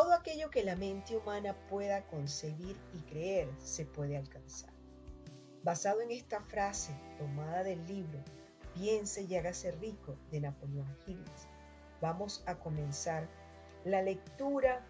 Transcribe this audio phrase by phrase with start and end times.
[0.00, 4.72] Todo aquello que la mente humana pueda concebir y creer se puede alcanzar.
[5.62, 8.18] Basado en esta frase tomada del libro
[8.72, 11.22] Piense y hágase rico de Napoleón Hill,
[12.00, 13.28] vamos a comenzar
[13.84, 14.86] la lectura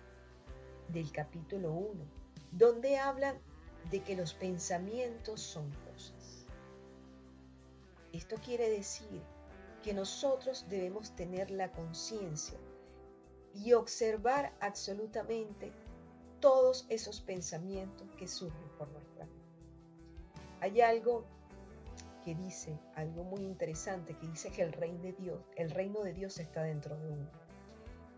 [0.90, 2.04] del capítulo 1,
[2.52, 3.36] donde hablan
[3.90, 6.46] de que los pensamientos son cosas.
[8.12, 9.20] Esto quiere decir
[9.82, 12.60] que nosotros debemos tener la conciencia
[13.54, 15.72] y observar absolutamente
[16.40, 19.40] todos esos pensamientos que surgen por nuestra mente.
[20.60, 21.24] Hay algo
[22.24, 26.12] que dice, algo muy interesante, que dice que el reino de Dios, el reino de
[26.12, 27.30] Dios está dentro de uno.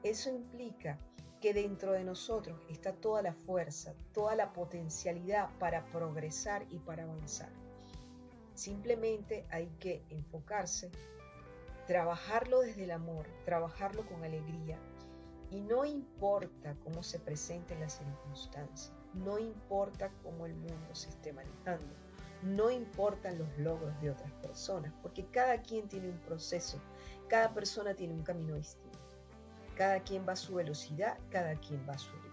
[0.02, 0.98] Eso implica
[1.41, 7.05] que dentro de nosotros está toda la fuerza, toda la potencialidad para progresar y para
[7.05, 7.50] avanzar.
[8.55, 10.91] Simplemente hay que enfocarse,
[11.86, 14.78] trabajarlo desde el amor, trabajarlo con alegría,
[15.52, 21.31] y no importa cómo se presenten las circunstancias, no importa cómo el mundo se esté
[21.34, 21.94] manejando,
[22.42, 26.81] no importan los logros de otras personas, porque cada quien tiene un proceso,
[27.28, 28.98] cada persona tiene un camino distinto.
[29.77, 32.33] Cada quien va a su velocidad, cada quien va a su ritmo.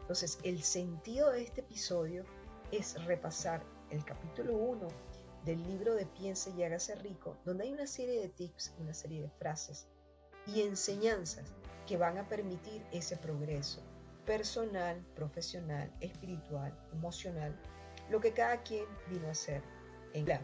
[0.00, 2.24] Entonces, el sentido de este episodio
[2.72, 4.88] es repasar el capítulo 1
[5.44, 9.22] del libro de Piense y hágase rico, donde hay una serie de tips, una serie
[9.22, 9.86] de frases
[10.46, 11.54] y enseñanzas
[11.88, 13.80] que van a permitir ese progreso
[14.26, 17.58] personal, profesional, espiritual, emocional,
[18.10, 19.62] lo que cada quien vino a hacer
[20.12, 20.42] en la.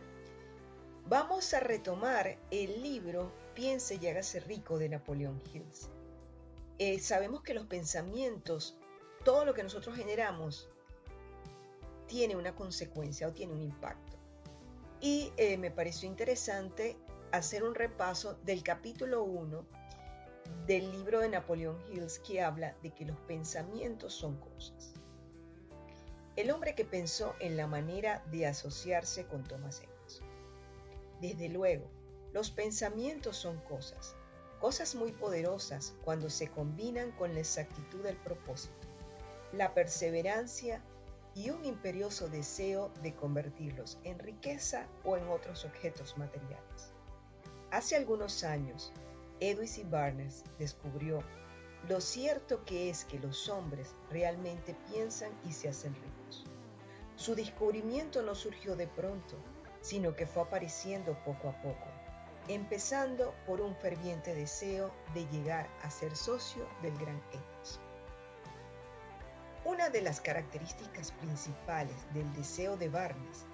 [1.06, 5.90] Vamos a retomar el libro Piense y hágase rico de Napoleón Hills.
[6.78, 8.78] Eh, sabemos que los pensamientos,
[9.22, 10.70] todo lo que nosotros generamos,
[12.06, 14.16] tiene una consecuencia o tiene un impacto.
[15.02, 16.96] Y eh, me pareció interesante
[17.32, 19.83] hacer un repaso del capítulo 1
[20.66, 24.94] del libro de Napoleón Hills que habla de que los pensamientos son cosas.
[26.36, 30.26] El hombre que pensó en la manera de asociarse con Thomas Edison.
[31.20, 31.88] Desde luego,
[32.32, 34.16] los pensamientos son cosas,
[34.60, 38.88] cosas muy poderosas cuando se combinan con la exactitud del propósito,
[39.52, 40.82] la perseverancia
[41.34, 46.92] y un imperioso deseo de convertirlos en riqueza o en otros objetos materiales.
[47.70, 48.92] Hace algunos años,
[49.40, 49.90] Edwin.
[49.90, 51.22] Barnes descubrió
[51.88, 56.46] lo cierto que es que los hombres realmente piensan y se hacen ricos.
[57.16, 59.36] Su descubrimiento no surgió de pronto,
[59.82, 61.86] sino que fue apareciendo poco a poco,
[62.48, 67.82] empezando por un ferviente deseo de llegar a ser socio del gran Edison.
[69.66, 73.44] Una de las características principales del deseo de Barnes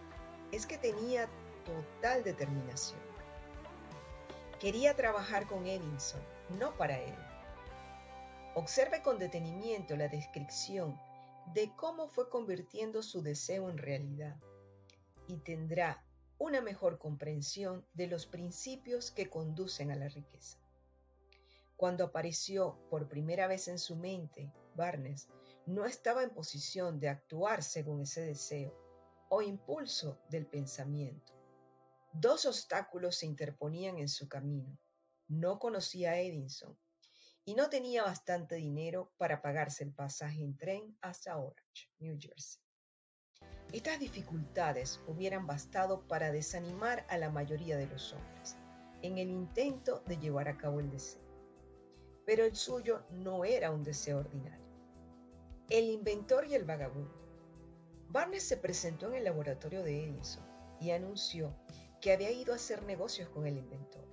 [0.53, 1.29] es que tenía
[1.65, 3.10] total determinación
[4.61, 6.21] Quería trabajar con Edison,
[6.59, 7.15] no para él.
[8.55, 11.01] Observe con detenimiento la descripción
[11.55, 14.37] de cómo fue convirtiendo su deseo en realidad
[15.27, 16.05] y tendrá
[16.37, 20.59] una mejor comprensión de los principios que conducen a la riqueza.
[21.79, 25.29] Cuando apareció por primera vez en su mente, Barnes
[25.65, 28.77] no estaba en posición de actuar según ese deseo
[29.31, 31.40] o impulso del pensamiento.
[32.13, 34.77] Dos obstáculos se interponían en su camino.
[35.29, 36.77] No conocía a Edison
[37.45, 42.61] y no tenía bastante dinero para pagarse el pasaje en tren hasta Orange, New Jersey.
[43.73, 48.57] Estas dificultades hubieran bastado para desanimar a la mayoría de los hombres
[49.03, 51.23] en el intento de llevar a cabo el deseo.
[52.27, 54.67] Pero el suyo no era un deseo ordinario.
[55.69, 57.15] El inventor y el vagabundo.
[58.09, 60.45] Barnes se presentó en el laboratorio de Edison
[60.81, 61.55] y anunció
[62.01, 64.05] que había ido a hacer negocios con el inventor.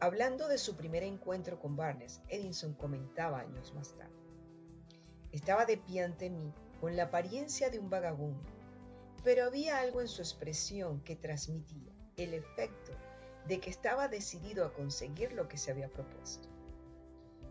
[0.00, 4.12] Hablando de su primer encuentro con Barnes, Edison comentaba años más tarde.
[5.32, 8.50] Estaba de pie ante mí con la apariencia de un vagabundo,
[9.22, 12.92] pero había algo en su expresión que transmitía el efecto
[13.46, 16.48] de que estaba decidido a conseguir lo que se había propuesto.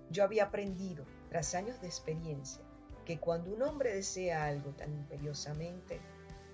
[0.10, 2.64] Yo había aprendido, tras años de experiencia,
[3.06, 6.00] que cuando un hombre desea algo tan imperiosamente,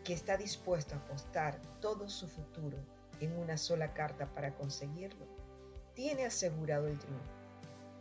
[0.10, 2.80] que está dispuesto a apostar todo su futuro
[3.20, 5.28] en una sola carta para conseguirlo,
[5.94, 7.32] tiene asegurado el triunfo.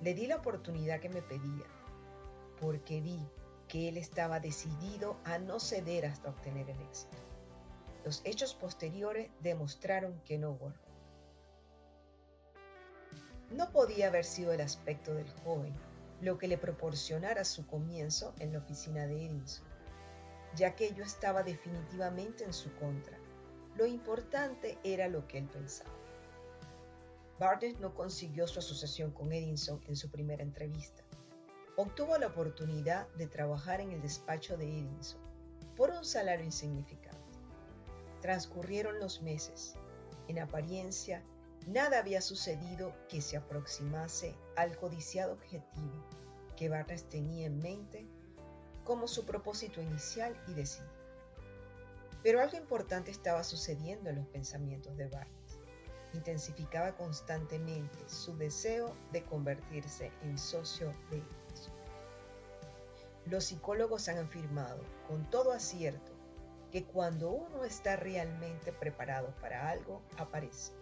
[0.00, 1.66] Le di la oportunidad que me pedía,
[2.62, 3.20] porque vi
[3.68, 7.18] que él estaba decidido a no ceder hasta obtener el éxito.
[8.06, 10.72] Los hechos posteriores demostraron que no hubo
[13.50, 15.74] No podía haber sido el aspecto del joven
[16.22, 19.67] lo que le proporcionara su comienzo en la oficina de Edison
[20.56, 23.18] ya que ello estaba definitivamente en su contra.
[23.76, 25.90] Lo importante era lo que él pensaba.
[27.38, 31.04] Barnes no consiguió su asociación con Edison en su primera entrevista.
[31.76, 35.20] obtuvo la oportunidad de trabajar en el despacho de Edison
[35.76, 37.38] por un salario insignificante.
[38.20, 39.76] Transcurrieron los meses.
[40.26, 41.22] En apariencia,
[41.68, 46.04] nada había sucedido que se aproximase al codiciado objetivo
[46.58, 48.08] que Barnes tenía en mente
[48.88, 50.88] como su propósito inicial y decidido.
[52.22, 55.60] Pero algo importante estaba sucediendo en los pensamientos de Barnes.
[56.14, 61.74] Intensificaba constantemente su deseo de convertirse en socio de Edison.
[63.26, 66.12] Los psicólogos han afirmado con todo acierto
[66.72, 70.72] que cuando uno está realmente preparado para algo, aparece.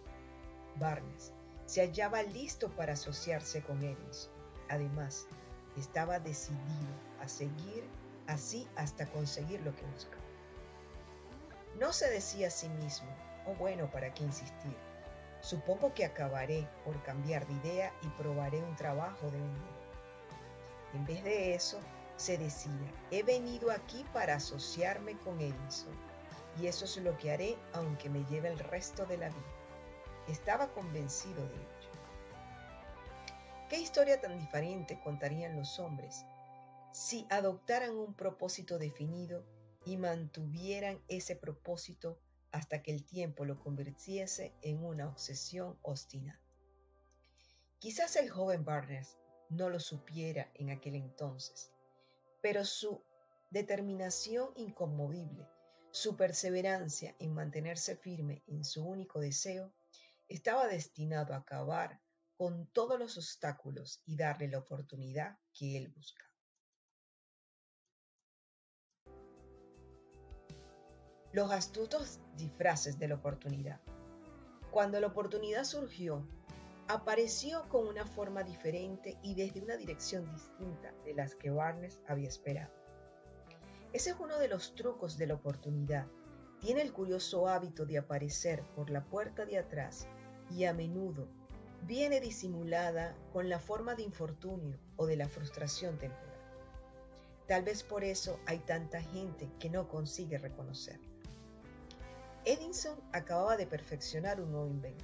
[0.77, 1.33] Barnes
[1.65, 4.31] se hallaba listo para asociarse con Edison.
[4.69, 5.27] Además,
[5.75, 7.83] estaba decidido seguir
[8.27, 10.23] así hasta conseguir lo que buscaba.
[11.79, 13.07] No se decía a sí mismo,
[13.45, 14.75] oh bueno, ¿para qué insistir?
[15.41, 19.77] Supongo que acabaré por cambiar de idea y probaré un trabajo de vender.
[20.93, 21.79] En vez de eso,
[22.15, 25.93] se decía, he venido aquí para asociarme con Edison
[26.59, 29.53] y eso es lo que haré aunque me lleve el resto de la vida.
[30.27, 31.91] Estaba convencido de ello.
[33.69, 36.25] ¿Qué historia tan diferente contarían los hombres
[36.91, 39.45] si adoptaran un propósito definido
[39.85, 42.19] y mantuvieran ese propósito
[42.51, 46.41] hasta que el tiempo lo convirtiese en una obsesión obstinada?
[47.79, 49.17] Quizás el joven Barnes
[49.49, 51.71] no lo supiera en aquel entonces,
[52.41, 53.03] pero su
[53.51, 55.47] determinación inconmovible,
[55.91, 59.73] su perseverancia en mantenerse firme en su único deseo,
[60.27, 62.01] estaba destinado a acabar
[62.35, 66.26] con todos los obstáculos y darle la oportunidad que él buscaba.
[71.33, 73.81] Los astutos disfraces de la oportunidad.
[74.71, 76.25] Cuando la oportunidad surgió,
[76.87, 82.29] apareció con una forma diferente y desde una dirección distinta de las que Barnes había
[82.29, 82.71] esperado.
[83.91, 86.07] Ese es uno de los trucos de la oportunidad.
[86.61, 90.07] Tiene el curioso hábito de aparecer por la puerta de atrás
[90.49, 91.27] y a menudo
[91.83, 96.27] viene disimulada con la forma de infortunio o de la frustración temporal.
[97.47, 101.06] Tal vez por eso hay tanta gente que no consigue reconocerla.
[102.47, 105.03] Edison acababa de perfeccionar un nuevo invento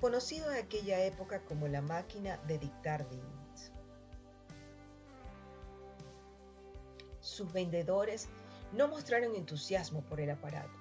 [0.00, 3.72] conocido en aquella época como la máquina de dictar líneas.
[7.20, 8.30] Sus vendedores
[8.72, 10.72] no mostraron entusiasmo por el aparato,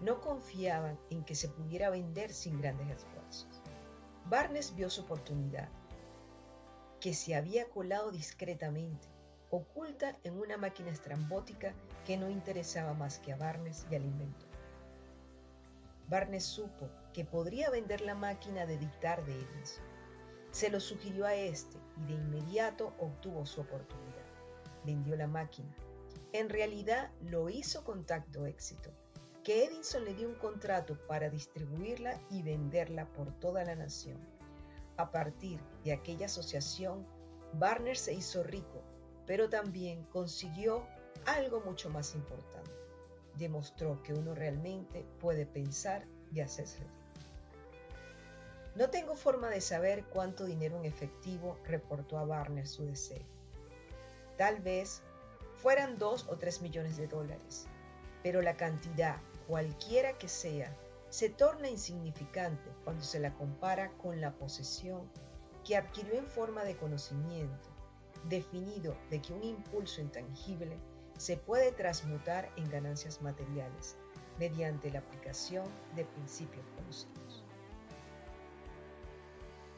[0.00, 3.62] no confiaban en que se pudiera vender sin grandes esfuerzos.
[4.24, 5.68] Barnes vio su oportunidad,
[7.00, 9.06] que se había colado discretamente,
[9.50, 11.74] oculta en una máquina estrambótica
[12.04, 14.47] que no interesaba más que a Barnes y al inventor.
[16.08, 19.84] Barnes supo que podría vender la máquina de dictar de Edison.
[20.50, 24.24] Se lo sugirió a este y de inmediato obtuvo su oportunidad.
[24.86, 25.76] Vendió la máquina.
[26.32, 28.90] En realidad lo hizo con tacto éxito,
[29.44, 34.18] que Edison le dio un contrato para distribuirla y venderla por toda la nación.
[34.96, 37.06] A partir de aquella asociación,
[37.52, 38.82] Barner se hizo rico,
[39.26, 40.86] pero también consiguió
[41.26, 42.87] algo mucho más importante
[43.38, 46.80] demostró que uno realmente puede pensar y hacerse
[48.74, 53.24] No tengo forma de saber cuánto dinero en efectivo reportó a Barner su deseo.
[54.36, 55.02] Tal vez
[55.56, 57.66] fueran dos o tres millones de dólares,
[58.22, 60.76] pero la cantidad, cualquiera que sea,
[61.08, 65.10] se torna insignificante cuando se la compara con la posesión
[65.64, 67.68] que adquirió en forma de conocimiento,
[68.28, 70.78] definido de que un impulso intangible
[71.18, 73.96] se puede transmutar en ganancias materiales
[74.38, 77.44] mediante la aplicación de principios conocidos.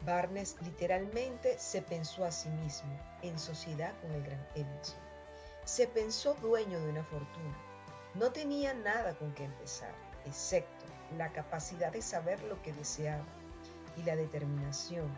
[0.04, 2.90] Barnes literalmente se pensó a sí mismo
[3.23, 5.00] en sociedad con el gran Edison.
[5.64, 7.56] Se pensó dueño de una fortuna.
[8.14, 9.94] No tenía nada con que empezar,
[10.26, 10.85] excepto
[11.16, 13.25] la capacidad de saber lo que deseaba
[13.97, 15.09] y la determinación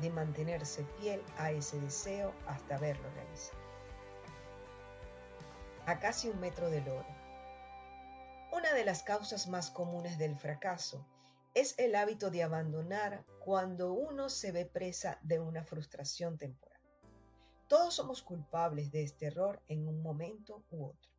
[0.00, 3.59] de mantenerse fiel a ese deseo hasta verlo realizado
[5.90, 7.08] a casi un metro del oro.
[8.52, 11.04] Una de las causas más comunes del fracaso
[11.52, 16.80] es el hábito de abandonar cuando uno se ve presa de una frustración temporal.
[17.66, 21.10] Todos somos culpables de este error en un momento u otro.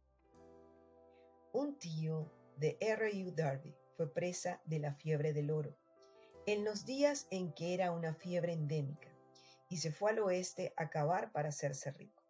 [1.52, 3.32] Un tío de R.U.
[3.36, 5.76] Darby fue presa de la fiebre del oro
[6.46, 9.10] en los días en que era una fiebre endémica
[9.68, 12.24] y se fue al oeste a cavar para hacerse rico.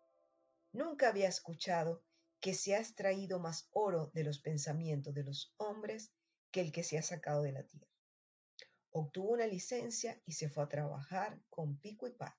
[0.73, 2.01] Nunca había escuchado
[2.41, 6.11] que se ha extraído más oro de los pensamientos de los hombres
[6.51, 7.87] que el que se ha sacado de la tierra.
[8.89, 12.35] Obtuvo una licencia y se fue a trabajar con pico y pala.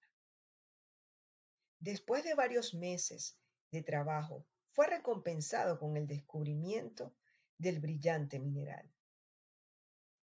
[1.79, 3.39] Después de varios meses
[3.71, 7.15] de trabajo, fue recompensado con el descubrimiento
[7.59, 8.91] del brillante mineral.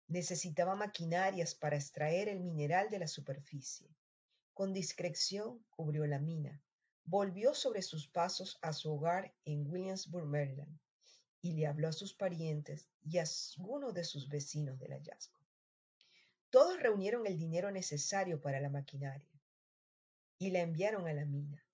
[0.08, 3.96] Necesitaba maquinarias para extraer el mineral de la superficie.
[4.54, 6.64] Con discreción cubrió la mina,
[7.08, 10.78] volvió sobre sus pasos a su hogar en Williamsburg, Maryland,
[11.42, 13.24] y le habló a sus parientes y a
[13.58, 15.40] algunos de sus vecinos del hallazgo.
[16.50, 19.32] Todos reunieron el dinero necesario para la maquinaria
[20.38, 21.66] y la enviaron a la mina.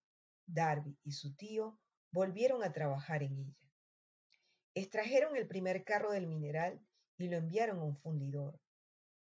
[0.46, 1.80] Darby y su tío
[2.12, 3.72] volvieron a trabajar en ella.
[4.75, 6.80] Extrajeron el primer carro del mineral
[7.18, 8.60] y lo enviaron a un fundidor.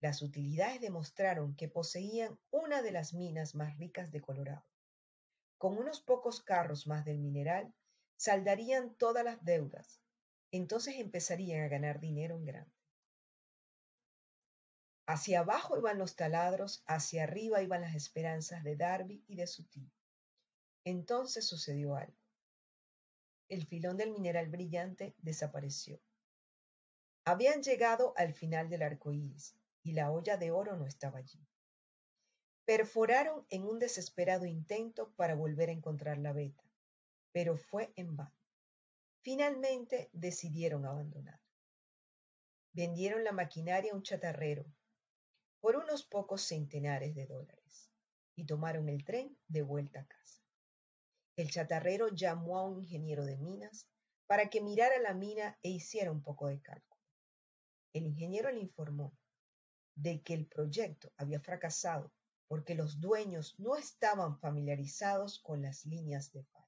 [0.01, 4.65] Las utilidades demostraron que poseían una de las minas más ricas de Colorado.
[5.59, 7.75] Con unos pocos carros más del mineral,
[8.17, 10.01] saldarían todas las deudas.
[10.51, 12.79] Entonces empezarían a ganar dinero en grande.
[15.07, 19.65] Hacia abajo iban los taladros, hacia arriba iban las esperanzas de Darby y de su
[19.65, 19.91] tío.
[20.85, 22.17] Entonces sucedió algo.
[23.49, 25.99] El filón del mineral brillante desapareció.
[27.25, 31.41] Habían llegado al final del arco iris y la olla de oro no estaba allí.
[32.69, 36.63] Perforaron en un desesperado intento para volver a encontrar la veta,
[37.33, 38.37] pero fue en vano.
[39.23, 41.41] Finalmente decidieron abandonar.
[42.75, 44.67] Vendieron la maquinaria a un chatarrero
[45.61, 47.91] por unos pocos centenares de dólares
[48.37, 50.43] y tomaron el tren de vuelta a casa.
[51.37, 53.89] El chatarrero llamó a un ingeniero de minas
[54.27, 57.01] para que mirara la mina e hiciera un poco de cálculo.
[57.95, 59.17] El ingeniero le informó
[59.95, 62.13] de que el proyecto había fracasado
[62.49, 66.67] porque los dueños no estaban familiarizados con las líneas de falla.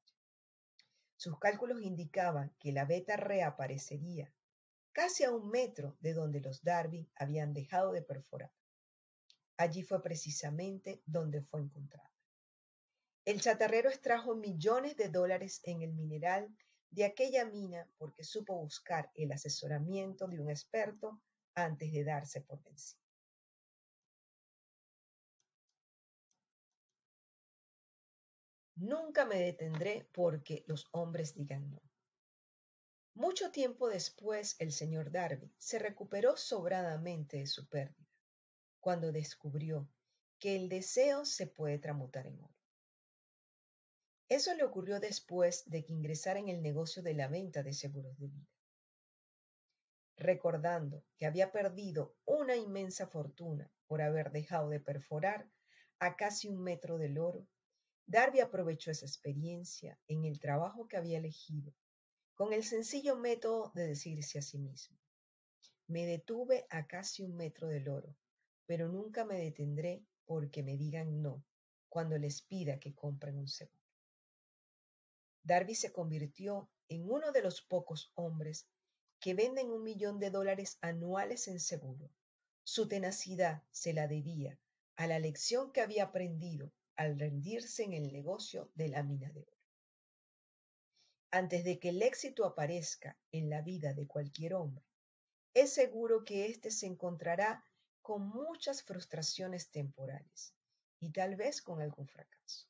[1.16, 4.32] Sus cálculos indicaban que la beta reaparecería
[4.92, 8.52] casi a un metro de donde los Darwin habían dejado de perforar.
[9.56, 12.10] Allí fue precisamente donde fue encontrada.
[13.24, 16.54] El chatarrero extrajo millones de dólares en el mineral
[16.90, 21.20] de aquella mina porque supo buscar el asesoramiento de un experto
[21.54, 23.00] antes de darse por vencido.
[28.80, 31.82] Nunca me detendré porque los hombres digan no.
[33.12, 38.08] Mucho tiempo después, el señor Darby se recuperó sobradamente de su pérdida
[38.80, 39.86] cuando descubrió
[40.38, 42.54] que el deseo se puede tramutar en oro.
[44.30, 48.16] Eso le ocurrió después de que ingresara en el negocio de la venta de seguros
[48.18, 48.48] de vida.
[50.16, 55.50] Recordando que había perdido una inmensa fortuna por haber dejado de perforar
[55.98, 57.46] a casi un metro del oro,
[58.10, 61.72] Darby aprovechó esa experiencia en el trabajo que había elegido
[62.34, 64.98] con el sencillo método de decirse a sí mismo,
[65.86, 68.16] me detuve a casi un metro del oro
[68.66, 71.44] pero nunca me detendré porque me digan no
[71.88, 73.78] cuando les pida que compren un seguro.
[75.44, 78.66] Darby se convirtió en uno de los pocos hombres
[79.20, 82.10] que venden un millón de dólares anuales en seguro.
[82.64, 84.58] Su tenacidad se la debía
[84.96, 89.40] a la lección que había aprendido al rendirse en el negocio de la mina de
[89.40, 89.58] oro.
[91.30, 94.84] Antes de que el éxito aparezca en la vida de cualquier hombre,
[95.54, 97.64] es seguro que éste se encontrará
[98.02, 100.54] con muchas frustraciones temporales
[101.00, 102.68] y tal vez con algún fracaso.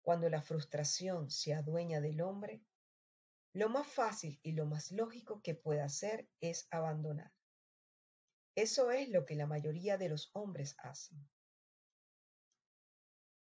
[0.00, 2.64] Cuando la frustración se adueña del hombre,
[3.52, 7.32] lo más fácil y lo más lógico que puede hacer es abandonar.
[8.56, 11.31] Eso es lo que la mayoría de los hombres hacen.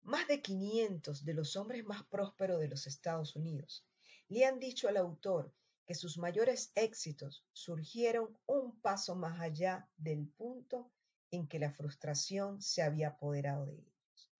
[0.02, 3.84] Más de 500 de los hombres más prósperos de los Estados Unidos
[4.28, 5.52] le han dicho al autor
[5.86, 10.90] que sus mayores éxitos surgieron un paso más allá del punto
[11.30, 14.30] en que la frustración se había apoderado de ellos.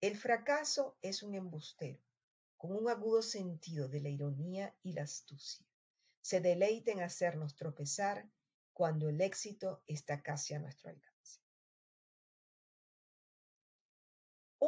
[0.00, 2.00] El fracaso es un embustero,
[2.56, 5.66] con un agudo sentido de la ironía y la astucia.
[6.20, 8.28] Se deleita en hacernos tropezar
[8.72, 11.15] cuando el éxito está casi a nuestro alcance.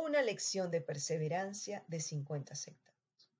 [0.00, 3.32] Una lección de perseverancia de 50 centavos.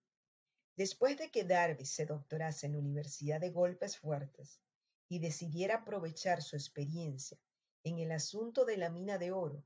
[0.76, 4.60] Después de que Darby se doctorase en la Universidad de Golpes Fuertes
[5.08, 7.38] y decidiera aprovechar su experiencia
[7.84, 9.64] en el asunto de la mina de oro,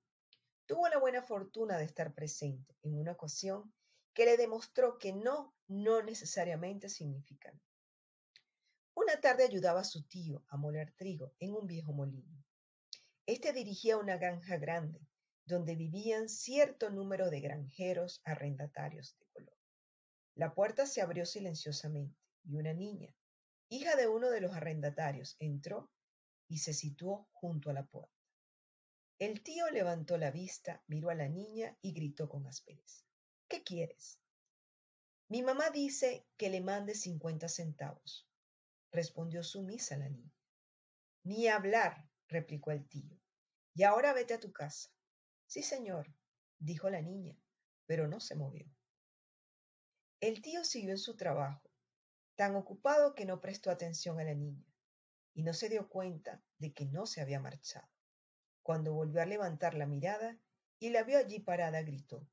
[0.67, 3.73] tuvo la buena fortuna de estar presente en una ocasión
[4.13, 7.61] que le demostró que no, no necesariamente significa no.
[8.93, 12.45] Una tarde ayudaba a su tío a moler trigo en un viejo molino.
[13.25, 15.01] Este dirigía una granja grande
[15.45, 19.57] donde vivían cierto número de granjeros arrendatarios de color.
[20.35, 23.15] La puerta se abrió silenciosamente y una niña,
[23.69, 25.91] hija de uno de los arrendatarios, entró
[26.49, 28.13] y se situó junto a la puerta.
[29.19, 33.05] El tío levantó la vista, miró a la niña y gritó con aspereza.
[33.49, 34.19] ¿Qué quieres?
[35.29, 38.29] Mi mamá dice que le mande 50 centavos,
[38.91, 40.35] respondió sumisa la niña.
[41.25, 43.17] Ni hablar, replicó el tío.
[43.75, 44.91] Y ahora vete a tu casa.
[45.53, 46.11] Sí, señor,
[46.61, 47.37] dijo la niña,
[47.85, 48.65] pero no se movió.
[50.19, 51.71] El tío siguió en su trabajo,
[52.37, 54.65] tan ocupado que no prestó atención a la niña,
[55.35, 57.87] y no se dio cuenta de que no se había marchado.
[58.63, 60.39] Cuando volvió a levantar la mirada
[60.79, 62.27] y la vio allí parada, gritó.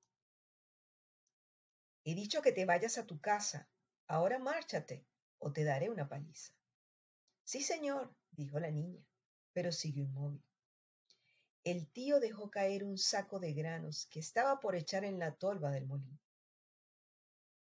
[2.06, 3.68] He dicho que te vayas a tu casa.
[4.08, 5.06] Ahora márchate
[5.40, 6.54] o te daré una paliza.
[7.44, 9.04] Sí, señor, dijo la niña,
[9.52, 10.42] pero siguió inmóvil.
[11.66, 15.72] El tío dejó caer un saco de granos que estaba por echar en la tolva
[15.72, 16.20] del molino.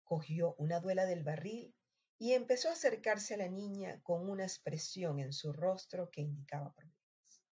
[0.05, 1.75] Cogió una duela del barril
[2.19, 6.73] y empezó a acercarse a la niña con una expresión en su rostro que indicaba
[6.73, 7.43] problemas.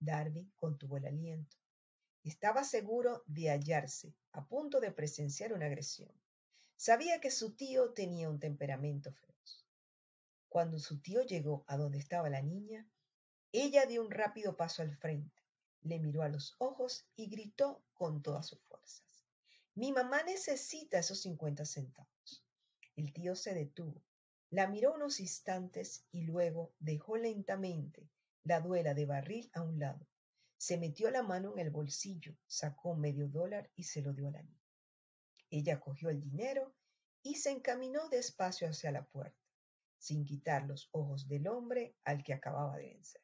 [0.00, 1.56] Darby contuvo el aliento.
[2.24, 6.12] Estaba seguro de hallarse a punto de presenciar una agresión.
[6.76, 9.66] Sabía que su tío tenía un temperamento feroz.
[10.48, 12.88] Cuando su tío llegó a donde estaba la niña,
[13.52, 15.42] ella dio un rápido paso al frente,
[15.82, 19.26] le miró a los ojos y gritó con todas sus fuerzas.
[19.74, 22.44] Mi mamá necesita esos 50 centavos.
[22.96, 24.02] El tío se detuvo,
[24.50, 28.10] la miró unos instantes y luego dejó lentamente
[28.44, 30.06] la duela de barril a un lado
[30.58, 34.32] se metió la mano en el bolsillo, sacó medio dólar y se lo dio a
[34.32, 34.60] la niña.
[35.50, 36.74] Ella cogió el dinero
[37.22, 39.38] y se encaminó despacio hacia la puerta,
[39.98, 43.22] sin quitar los ojos del hombre al que acababa de vencer.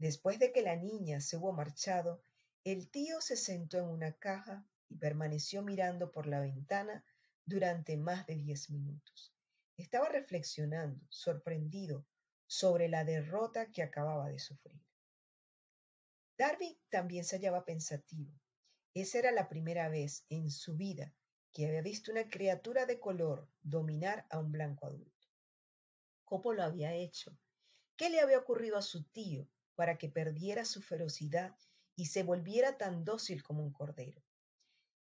[0.00, 2.22] Después de que la niña se hubo marchado,
[2.64, 7.04] el tío se sentó en una caja y permaneció mirando por la ventana
[7.44, 9.34] durante más de diez minutos.
[9.76, 12.06] Estaba reflexionando, sorprendido,
[12.46, 14.80] sobre la derrota que acababa de sufrir.
[16.38, 18.32] Darby también se hallaba pensativo.
[18.94, 21.14] Esa era la primera vez en su vida
[21.52, 25.28] que había visto una criatura de color dominar a un blanco adulto.
[26.24, 27.36] ¿Cómo lo había hecho?
[27.96, 29.46] ¿Qué le había ocurrido a su tío
[29.80, 31.56] para que perdiera su ferocidad
[31.96, 34.22] y se volviera tan dócil como un cordero?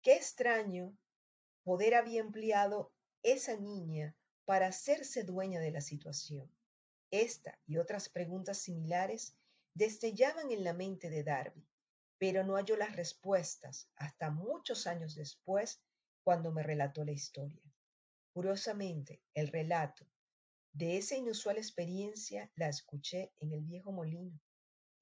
[0.02, 0.96] Qué extraño
[1.64, 2.94] poder había empleado
[3.24, 6.48] esa niña para hacerse dueña de la situación.
[7.10, 9.34] Esta y otras preguntas similares
[9.74, 11.66] destellaban en la mente de Darby,
[12.18, 15.82] pero no halló las respuestas hasta muchos años después
[16.22, 17.74] cuando me relató la historia.
[18.32, 20.06] Curiosamente, el relato
[20.72, 24.40] de esa inusual experiencia la escuché en el viejo molino,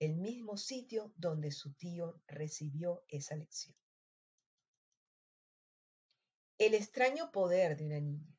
[0.00, 3.76] el mismo sitio donde su tío recibió esa lección.
[6.56, 8.34] El extraño poder de una niña.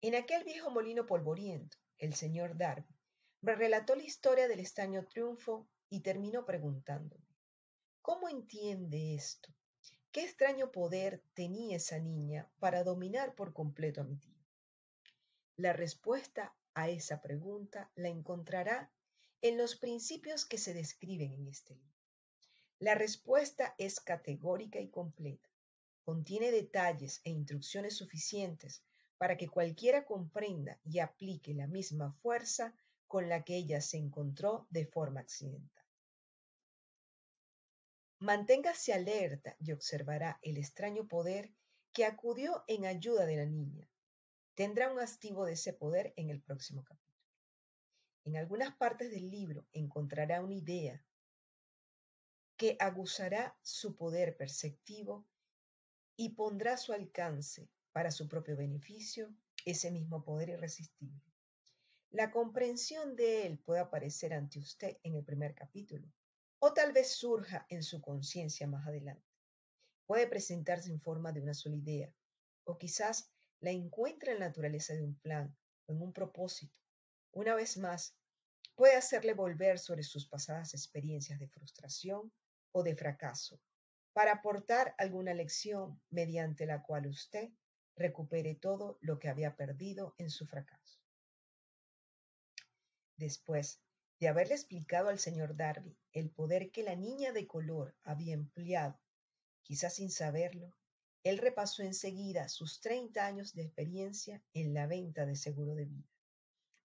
[0.00, 2.96] En aquel viejo molino polvoriento, el señor Darby
[3.42, 7.28] me relató la historia del extraño triunfo y terminó preguntándome,
[8.00, 9.54] ¿cómo entiende esto?
[10.12, 14.38] ¿Qué extraño poder tenía esa niña para dominar por completo a mi tío?
[15.56, 18.93] La respuesta a esa pregunta la encontrará
[19.44, 22.00] en los principios que se describen en este libro.
[22.78, 25.50] La respuesta es categórica y completa.
[26.02, 28.82] Contiene detalles e instrucciones suficientes
[29.18, 32.74] para que cualquiera comprenda y aplique la misma fuerza
[33.06, 35.84] con la que ella se encontró de forma accidental.
[38.20, 41.52] Manténgase alerta y observará el extraño poder
[41.92, 43.90] que acudió en ayuda de la niña.
[44.54, 47.03] Tendrá un activo de ese poder en el próximo capítulo.
[48.24, 51.04] En algunas partes del libro encontrará una idea
[52.56, 55.26] que aguzará su poder perceptivo
[56.16, 59.34] y pondrá a su alcance para su propio beneficio
[59.64, 61.20] ese mismo poder irresistible.
[62.10, 66.08] La comprensión de él puede aparecer ante usted en el primer capítulo,
[66.60, 69.26] o tal vez surja en su conciencia más adelante.
[70.06, 72.14] Puede presentarse en forma de una sola idea,
[72.64, 75.56] o quizás la encuentre en la naturaleza de un plan
[75.86, 76.83] o en un propósito.
[77.36, 78.14] Una vez más,
[78.76, 82.32] puede hacerle volver sobre sus pasadas experiencias de frustración
[82.70, 83.60] o de fracaso,
[84.12, 87.50] para aportar alguna lección mediante la cual usted
[87.96, 91.00] recupere todo lo que había perdido en su fracaso.
[93.16, 93.80] Después
[94.20, 99.00] de haberle explicado al señor Darby el poder que la niña de color había empleado,
[99.64, 100.72] quizás sin saberlo,
[101.24, 106.13] él repasó enseguida sus treinta años de experiencia en la venta de seguro de vida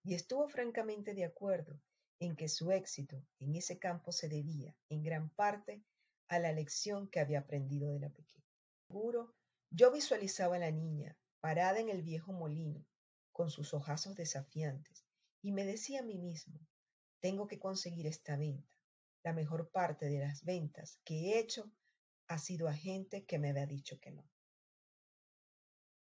[0.04, 1.80] y estuvo francamente de acuerdo
[2.20, 5.84] en que su éxito en ese campo se debía, en gran parte,
[6.28, 8.46] a la lección que había aprendido de la pequeña.
[8.88, 9.34] Seguro,
[9.72, 12.86] yo visualizaba a la niña parada en el viejo molino,
[13.32, 15.06] con sus ojazos desafiantes,
[15.42, 16.60] y me decía a mí mismo,
[17.22, 18.68] tengo que conseguir esta venta.
[19.24, 21.72] La mejor parte de las ventas que he hecho
[22.28, 24.30] ha sido a gente que me había dicho que no.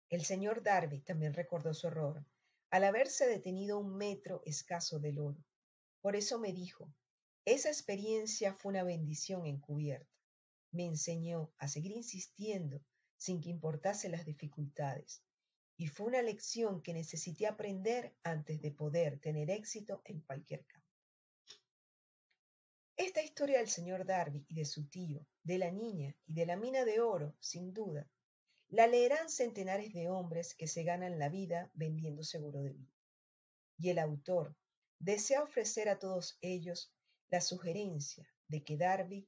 [0.09, 2.25] El señor Darby también recordó su horror
[2.71, 5.43] al haberse detenido un metro escaso del oro.
[6.01, 6.91] Por eso me dijo,
[7.43, 10.09] esa experiencia fue una bendición encubierta.
[10.71, 12.81] Me enseñó a seguir insistiendo
[13.17, 15.21] sin que importase las dificultades.
[15.77, 20.87] Y fue una lección que necesité aprender antes de poder tener éxito en cualquier campo.
[22.95, 26.55] Esta historia del señor Darby y de su tío, de la niña y de la
[26.55, 28.07] mina de oro, sin duda,
[28.71, 32.95] la leerán centenares de hombres que se ganan la vida vendiendo seguro de vida.
[33.77, 34.55] Y el autor
[34.97, 36.93] desea ofrecer a todos ellos
[37.29, 39.27] la sugerencia de que Darby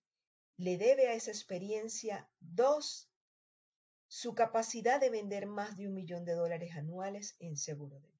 [0.56, 3.10] le debe a esa experiencia dos,
[4.08, 8.14] su capacidad de vender más de un millón de dólares anuales en seguro de vida.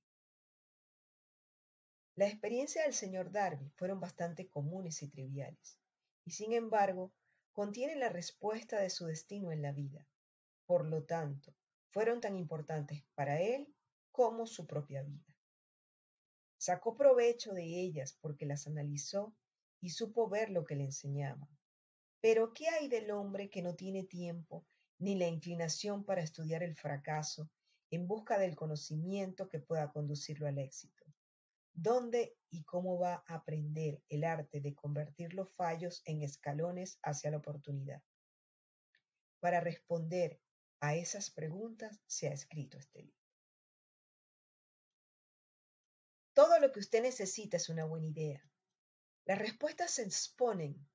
[2.16, 5.80] La experiencia del señor Darby fueron bastante comunes y triviales,
[6.26, 7.14] y sin embargo
[7.54, 10.06] contienen la respuesta de su destino en la vida,
[10.66, 11.54] por lo tanto,
[11.90, 13.68] fueron tan importantes para él
[14.12, 15.36] como su propia vida.
[16.58, 19.36] Sacó provecho de ellas porque las analizó
[19.82, 21.50] y supo ver lo que le enseñaban.
[22.22, 24.66] Pero ¿qué hay del hombre que no tiene tiempo
[24.98, 27.50] ni la inclinación para estudiar el fracaso
[27.90, 31.04] en busca del conocimiento que pueda conducirlo al éxito?
[31.74, 37.30] ¿Dónde y cómo va a aprender el arte de convertir los fallos en escalones hacia
[37.30, 38.02] la oportunidad?
[39.42, 40.40] Para responder
[40.84, 43.24] a esas preguntas se ha escrito este libro.
[46.34, 48.44] Todo lo que usted necesita es una buena idea.
[49.24, 50.86] Las respuestas se exponen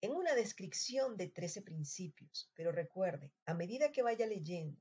[0.00, 4.80] en una descripción de 13 principios, pero recuerde, a medida que vaya leyendo,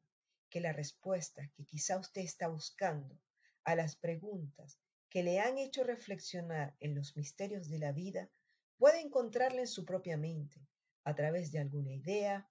[0.52, 3.20] que la respuesta que quizá usted está buscando
[3.64, 8.30] a las preguntas que le han hecho reflexionar en los misterios de la vida,
[8.78, 10.68] puede encontrarla en su propia mente,
[11.04, 12.48] a través de alguna idea,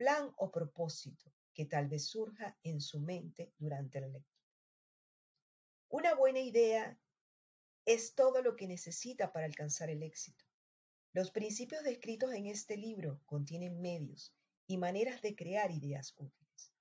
[0.00, 4.48] plan o propósito que tal vez surja en su mente durante la lectura.
[5.90, 6.98] Una buena idea
[7.84, 10.42] es todo lo que necesita para alcanzar el éxito.
[11.12, 14.34] Los principios descritos en este libro contienen medios
[14.66, 16.72] y maneras de crear ideas útiles.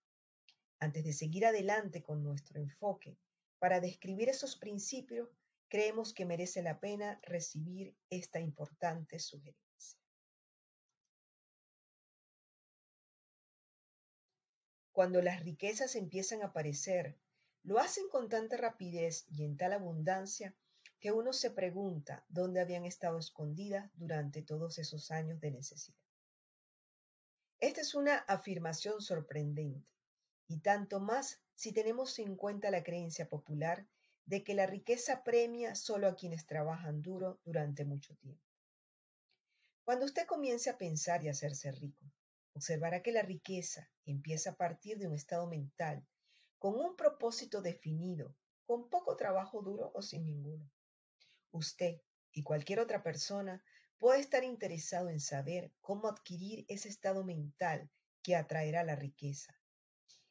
[0.79, 3.17] Antes de seguir adelante con nuestro enfoque
[3.57, 5.27] para describir esos principios,
[5.67, 9.68] creemos que merece la pena recibir esta importante sugerencia.
[14.99, 17.17] Cuando las riquezas empiezan a aparecer,
[17.63, 20.53] lo hacen con tanta rapidez y en tal abundancia
[20.99, 25.97] que uno se pregunta dónde habían estado escondidas durante todos esos años de necesidad.
[27.61, 29.87] Esta es una afirmación sorprendente,
[30.49, 33.87] y tanto más si tenemos en cuenta la creencia popular
[34.25, 38.43] de que la riqueza premia solo a quienes trabajan duro durante mucho tiempo.
[39.85, 42.03] Cuando usted comience a pensar y a hacerse rico,
[42.53, 46.05] observará que la riqueza empieza a partir de un estado mental,
[46.57, 48.35] con un propósito definido,
[48.65, 50.69] con poco trabajo duro o sin ninguno.
[51.51, 53.63] Usted y cualquier otra persona
[53.97, 57.89] puede estar interesado en saber cómo adquirir ese estado mental
[58.21, 59.59] que atraerá la riqueza.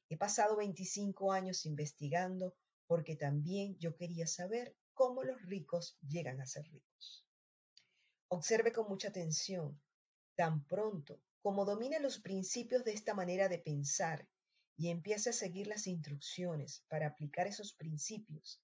[0.08, 2.54] He pasado 25 años investigando
[2.86, 7.26] porque también yo quería saber cómo los ricos llegan a ser ricos.
[8.28, 9.80] Observe con mucha atención.
[10.34, 14.28] Tan pronto como domina los principios de esta manera de pensar
[14.76, 18.60] y empiece a seguir las instrucciones para aplicar esos principios,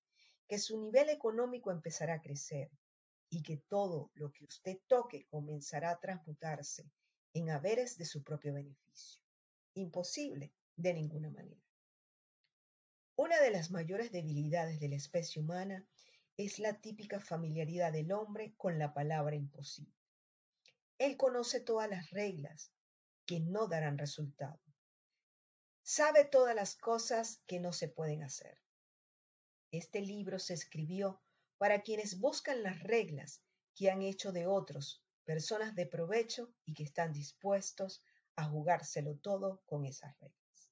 [0.47, 2.71] que su nivel económico empezará a crecer
[3.31, 6.85] y que todo lo que usted toque comenzará a transmutarse
[7.33, 9.23] en haberes de su propio beneficio.
[9.73, 11.65] Imposible de ninguna manera.
[13.17, 15.89] Una de las mayores debilidades de la especie humana
[16.37, 19.95] es la típica familiaridad del hombre con la palabra imposible.
[20.99, 22.74] Él conoce todas las reglas
[23.27, 24.61] que no darán resultado.
[25.83, 28.59] Sabe todas las cosas que no se pueden hacer.
[29.71, 31.21] Este libro se escribió
[31.59, 33.43] para quienes buscan las reglas
[33.75, 38.03] que han hecho de otros personas de provecho y que están dispuestos
[38.37, 40.71] a jugárselo todo con esas reglas.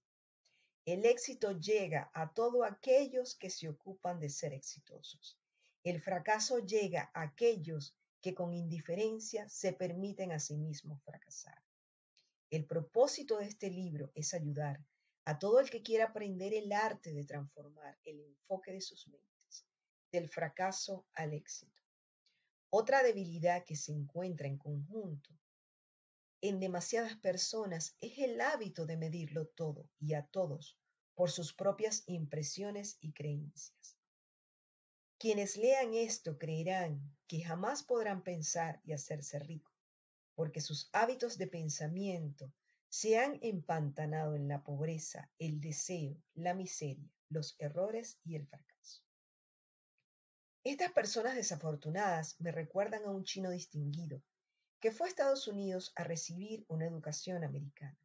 [0.84, 5.38] El éxito llega a todos aquellos que se ocupan de ser exitosos.
[5.84, 11.62] El fracaso llega a aquellos que con indiferencia se permiten a sí mismos fracasar.
[12.52, 14.84] El propósito de este libro es ayudar
[15.24, 19.64] a todo el que quiera aprender el arte de transformar el enfoque de sus mentes,
[20.12, 21.82] del fracaso al éxito.
[22.68, 25.30] Otra debilidad que se encuentra en conjunto
[26.42, 30.76] en demasiadas personas es el hábito de medirlo todo y a todos
[31.14, 33.96] por sus propias impresiones y creencias.
[35.18, 39.71] Quienes lean esto creerán que jamás podrán pensar y hacerse ricos,
[40.34, 42.52] porque sus hábitos de pensamiento
[42.88, 49.02] se han empantanado en la pobreza, el deseo, la miseria, los errores y el fracaso.
[50.64, 54.22] Estas personas desafortunadas me recuerdan a un chino distinguido
[54.78, 57.98] que fue a Estados Unidos a recibir una educación americana.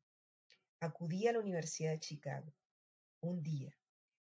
[0.80, 2.54] Acudí a la Universidad de Chicago.
[3.20, 3.76] Un día,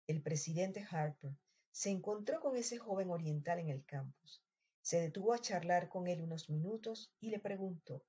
[0.07, 1.35] el presidente Harper
[1.71, 4.42] se encontró con ese joven oriental en el campus.
[4.83, 8.05] Se detuvo a charlar con él unos minutos y le preguntó,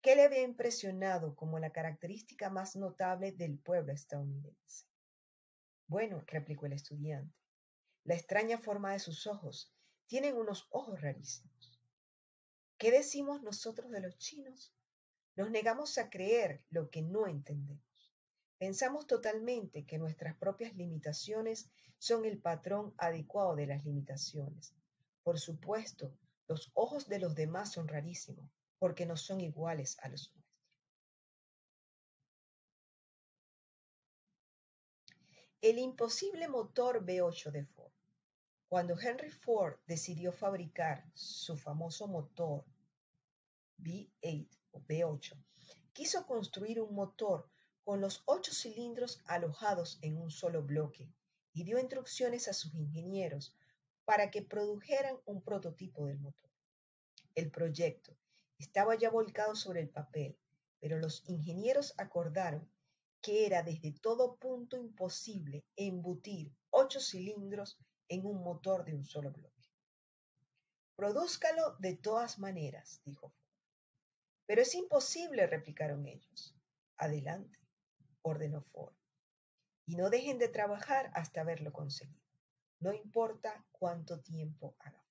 [0.00, 4.86] ¿qué le había impresionado como la característica más notable del pueblo estadounidense?
[5.88, 7.36] Bueno, replicó el estudiante,
[8.04, 9.74] la extraña forma de sus ojos.
[10.06, 11.80] Tienen unos ojos rarísimos.
[12.78, 14.72] ¿Qué decimos nosotros de los chinos?
[15.34, 17.82] Nos negamos a creer lo que no entendemos.
[18.58, 24.74] Pensamos totalmente que nuestras propias limitaciones son el patrón adecuado de las limitaciones.
[25.22, 26.12] Por supuesto,
[26.48, 30.40] los ojos de los demás son rarísimos, porque no son iguales a los nuestros.
[35.60, 37.92] El imposible motor V8 de Ford.
[38.66, 42.64] Cuando Henry Ford decidió fabricar su famoso motor
[43.78, 45.44] V8 o V8,
[45.92, 47.50] quiso construir un motor
[47.84, 51.12] con los ocho cilindros alojados en un solo bloque
[51.52, 53.54] y dio instrucciones a sus ingenieros
[54.04, 56.50] para que produjeran un prototipo del motor.
[57.34, 58.16] El proyecto
[58.58, 60.38] estaba ya volcado sobre el papel,
[60.80, 62.70] pero los ingenieros acordaron
[63.22, 69.30] que era desde todo punto imposible embutir ocho cilindros en un motor de un solo
[69.30, 69.68] bloque.
[70.96, 73.32] Produzcalo de todas maneras, dijo.
[74.46, 76.54] Pero es imposible, replicaron ellos.
[76.96, 77.58] Adelante,
[78.22, 78.94] ordenó Ford.
[79.86, 82.29] Y no dejen de trabajar hasta haberlo conseguido.
[82.80, 85.04] No importa cuánto tiempo haga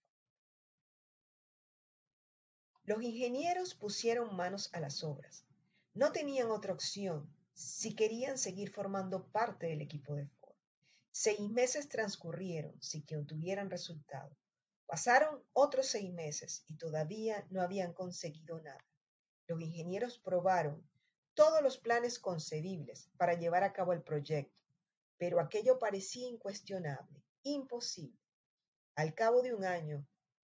[2.83, 5.45] Los ingenieros pusieron manos a las obras.
[5.93, 10.55] No tenían otra opción si querían seguir formando parte del equipo de Ford.
[11.11, 14.35] Seis meses transcurrieron sin que obtuvieran resultado.
[14.87, 18.83] Pasaron otros seis meses y todavía no habían conseguido nada.
[19.45, 20.83] Los ingenieros probaron
[21.35, 24.59] todos los planes concebibles para llevar a cabo el proyecto,
[25.19, 28.19] pero aquello parecía incuestionable, imposible.
[28.95, 30.05] Al cabo de un año,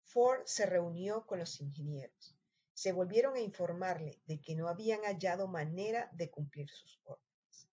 [0.02, 2.36] Ford se reunió con los ingenieros.
[2.72, 7.68] Se volvieron a informarle de que no habían hallado manera de cumplir sus órdenes.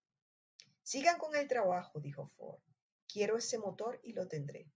[0.84, 2.62] Sigan con el trabajo, dijo Ford.
[3.08, 4.72] Quiero ese motor y lo tendré.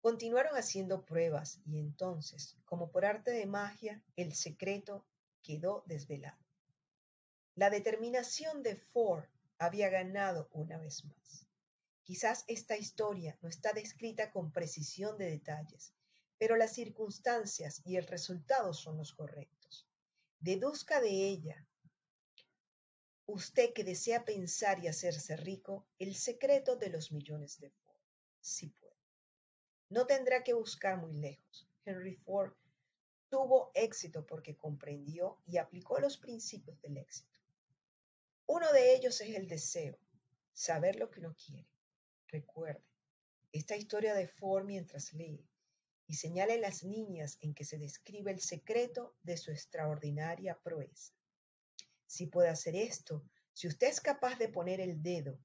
[0.00, 5.04] Continuaron haciendo pruebas y entonces, como por arte de magia, el secreto
[5.42, 6.38] quedó desvelado.
[7.56, 9.24] La determinación de Ford
[9.58, 11.45] había ganado una vez más.
[12.06, 15.92] Quizás esta historia no está descrita con precisión de detalles,
[16.38, 19.88] pero las circunstancias y el resultado son los correctos.
[20.38, 21.66] Deduzca de ella,
[23.26, 28.00] usted que desea pensar y hacerse rico, el secreto de los millones de Ford,
[28.40, 28.94] si puede.
[29.88, 31.68] No tendrá que buscar muy lejos.
[31.84, 32.52] Henry Ford
[33.28, 37.40] tuvo éxito porque comprendió y aplicó los principios del éxito.
[38.46, 39.98] Uno de ellos es el deseo,
[40.52, 41.66] saber lo que uno quiere.
[42.28, 42.84] Recuerde,
[43.52, 45.46] esta historia de Ford mientras lee
[46.08, 51.12] y señale las niñas en que se describe el secreto de su extraordinaria proeza.
[52.06, 55.38] Si puede hacer esto, si usted es capaz de poner el dedo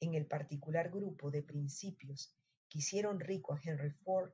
[0.00, 2.34] en el particular grupo de principios
[2.68, 4.32] que hicieron rico a Henry Ford,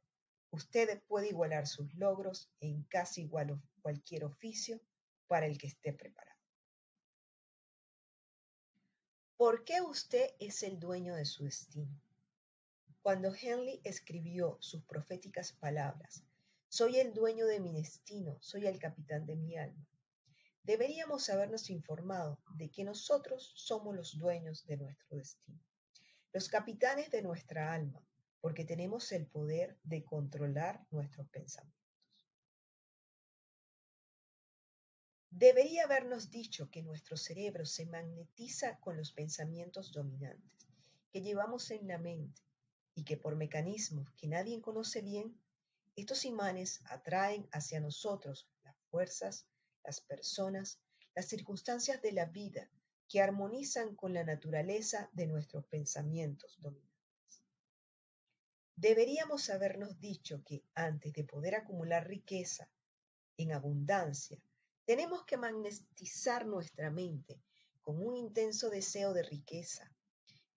[0.51, 3.29] usted puede igualar sus logros en casi
[3.81, 4.81] cualquier oficio
[5.27, 6.32] para el que esté preparado.
[9.45, 12.01] ¿Por qué usted es el dueño de su destino?
[13.03, 16.23] Cuando Henley escribió sus proféticas palabras,
[16.69, 19.85] soy el dueño de mi destino, soy el capitán de mi alma,
[20.63, 25.59] deberíamos habernos informado de que nosotros somos los dueños de nuestro destino,
[26.33, 28.01] los capitanes de nuestra alma,
[28.41, 31.82] porque tenemos el poder de controlar nuestros pensamientos.
[35.35, 40.69] Debería habernos dicho que nuestro cerebro se magnetiza con los pensamientos dominantes
[41.11, 42.43] que llevamos en la mente
[42.95, 45.41] y que por mecanismos que nadie conoce bien,
[45.97, 49.47] estos imanes atraen hacia nosotros las fuerzas,
[49.83, 50.79] las personas,
[51.15, 52.71] las circunstancias de la vida
[53.09, 57.43] que armonizan con la naturaleza de nuestros pensamientos dominantes.
[58.77, 62.69] Deberíamos habernos dicho que antes de poder acumular riqueza
[63.39, 64.39] en abundancia,
[64.85, 67.41] tenemos que magnetizar nuestra mente
[67.81, 69.93] con un intenso deseo de riqueza,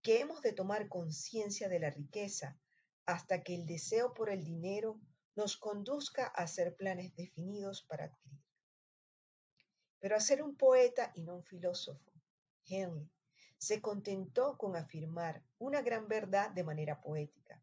[0.01, 2.59] que hemos de tomar conciencia de la riqueza
[3.05, 4.99] hasta que el deseo por el dinero
[5.35, 8.43] nos conduzca a hacer planes definidos para adquirir.
[9.99, 12.11] pero a ser un poeta y no un filósofo.
[12.67, 13.09] Henley
[13.57, 17.59] se contentó con afirmar una gran verdad de manera poética,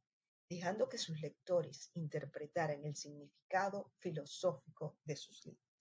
[0.49, 5.72] dejando que sus lectores interpretaran el significado filosófico de sus líneas.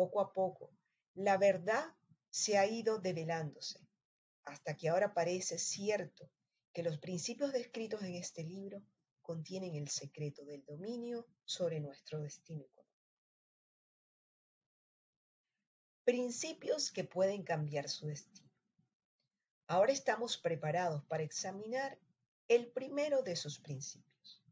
[0.00, 0.70] Poco a poco,
[1.12, 1.94] la verdad
[2.30, 3.86] se ha ido develándose,
[4.44, 6.30] hasta que ahora parece cierto
[6.72, 8.82] que los principios descritos en este libro
[9.20, 13.04] contienen el secreto del dominio sobre nuestro destino económico.
[16.04, 18.50] Principios que pueden cambiar su destino.
[19.66, 21.98] Ahora estamos preparados para examinar
[22.48, 24.42] el primero de sus principios.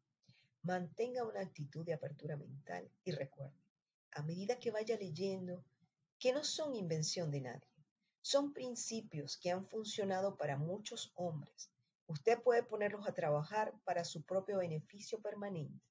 [0.61, 3.68] Mantenga una actitud de apertura mental y recuerde,
[4.13, 5.65] a medida que vaya leyendo,
[6.19, 7.69] que no son invención de nadie.
[8.21, 11.71] Son principios que han funcionado para muchos hombres.
[12.07, 15.85] Usted puede ponerlos a trabajar para su propio beneficio permanente.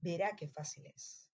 [0.00, 1.30] Verá qué fácil es.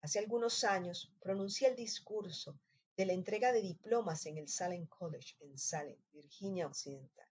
[0.00, 2.58] Hace algunos años pronuncié el discurso
[2.96, 7.28] de la entrega de diplomas en el Salem College en Salem, Virginia Occidental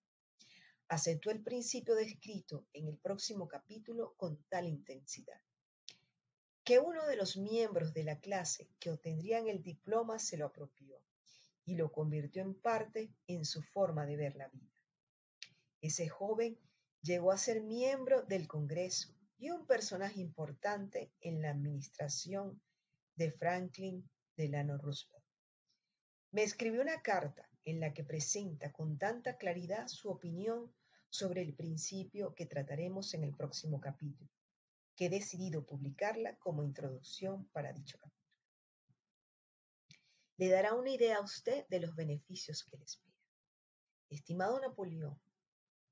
[0.90, 5.40] aceptó el principio descrito en el próximo capítulo con tal intensidad,
[6.68, 11.02] que uno de los miembros de la clase que obtendrían el diploma se lo apropió
[11.64, 14.76] y lo convirtió en parte en su forma de ver la vida.
[15.80, 16.60] Ese joven
[17.02, 22.62] llegó a ser miembro del Congreso y un personaje importante en la administración
[23.16, 25.24] de Franklin Delano Roosevelt.
[26.32, 30.76] Me escribió una carta en la que presenta con tanta claridad su opinión
[31.10, 34.30] sobre el principio que trataremos en el próximo capítulo,
[34.98, 38.18] que he decidido publicarla como introducción para dicho capítulo.
[40.38, 43.16] Le dará una idea a usted de los beneficios que le espera.
[44.10, 45.22] Estimado Napoleón,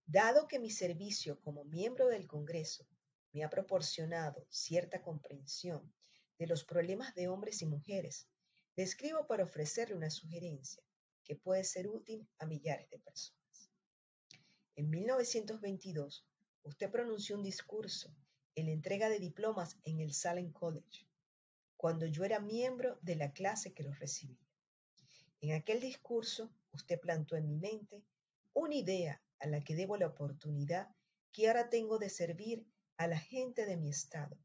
[0.08, 2.88] dado que mi servicio como miembro del Congreso
[3.32, 5.94] me ha proporcionado cierta comprensión
[6.39, 8.28] de los problemas de hombres y mujeres,
[8.76, 10.84] le escribo para ofrecerle una sugerencia
[11.24, 13.70] que puede ser útil a millares de personas.
[14.76, 16.26] En 1922,
[16.63, 18.15] usted pronunció un discurso
[18.56, 21.06] en entrega de diplomas en el Salem College,
[21.78, 24.39] cuando yo era miembro de la clase que los recibía.
[25.41, 28.02] En aquel discurso, usted plantó en mi mente
[28.54, 30.89] una idea a la que debo la oportunidad
[31.32, 32.65] que ahora tengo de servir
[32.98, 34.38] a la gente de mi estado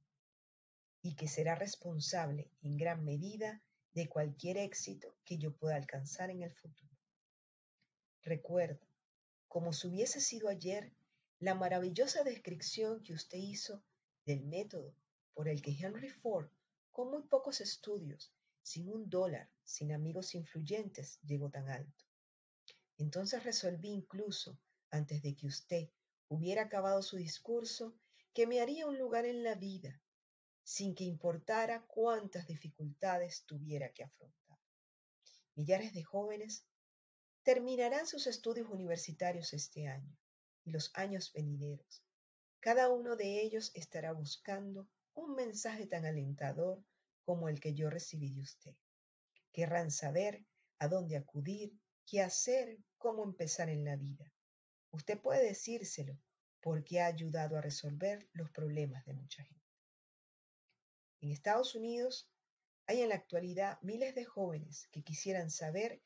[1.03, 3.63] y que será responsable en gran medida
[3.95, 6.91] de cualquier éxito que yo pueda alcanzar en el futuro.
[8.23, 8.87] Recuerdo,
[9.49, 10.93] como si hubiese sido ayer,
[11.39, 13.83] la maravillosa descripción que usted hizo
[14.25, 14.95] del método
[15.35, 16.49] por el que Henry Ford,
[16.91, 22.05] con muy pocos estudios, sin un dólar, sin amigos influyentes, llegó tan alto.
[22.99, 24.59] Entonces resolví incluso,
[24.91, 25.89] antes de que usted
[26.29, 27.95] hubiera acabado su discurso,
[28.35, 30.01] que me haría un lugar en la vida
[30.63, 34.59] sin que importara cuántas dificultades tuviera que afrontar.
[35.57, 36.65] Millares de jóvenes
[37.43, 40.17] terminarán sus estudios universitarios este año
[40.65, 42.05] y los años venideros.
[42.61, 46.85] Cada uno de ellos estará buscando un mensaje tan alentador
[47.25, 48.75] como el que yo recibí de usted.
[49.51, 50.45] Querrán saber
[50.79, 51.73] a dónde acudir,
[52.07, 54.31] qué hacer, cómo empezar en la vida.
[54.91, 56.19] Usted puede decírselo
[56.61, 59.61] porque ha ayudado a resolver los problemas de mucha gente.
[61.23, 62.31] En Estados Unidos
[62.87, 66.03] hay en la actualidad miles de jóvenes que quisieran saber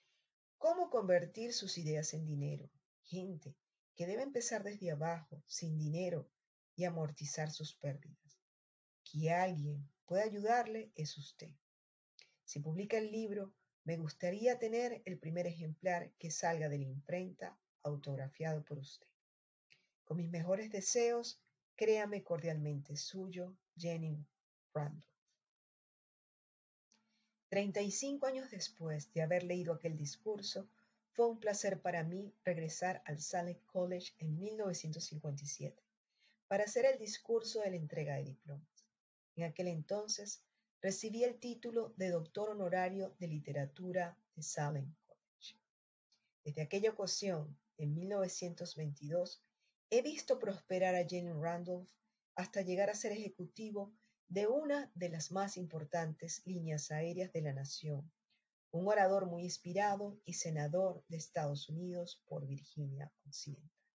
[0.59, 2.71] cómo convertir sus ideas en dinero.
[3.03, 3.57] Gente
[3.97, 6.29] que debe empezar desde abajo, sin dinero,
[6.77, 8.39] y amortizar sus pérdidas.
[9.05, 11.51] Que alguien pueda ayudarle es usted.
[12.45, 13.53] Si publica el libro,
[13.85, 19.07] me gustaría tener el primer ejemplar que salga de la imprenta autografiado por usted.
[20.05, 21.41] Con mis mejores deseos,
[21.77, 24.27] créame cordialmente suyo, Jenny
[24.73, 25.05] Randolph.
[27.51, 30.69] 35 años después de haber leído aquel discurso,
[31.13, 35.84] fue un placer para mí regresar al Salem College en 1957
[36.49, 38.87] para hacer el discurso de la entrega de diplomas.
[39.37, 40.43] En aquel entonces
[40.81, 45.59] recibí el título de doctor honorario de literatura de Salem College.
[46.45, 49.43] Desde aquella ocasión, en 1922,
[49.91, 51.89] he visto prosperar a Jenny Randolph
[52.37, 53.93] hasta llegar a ser ejecutivo
[54.29, 58.11] de una de las más importantes líneas aéreas de la nación,
[58.73, 63.84] un orador muy inspirado y senador de Estados Unidos por Virginia Occidental.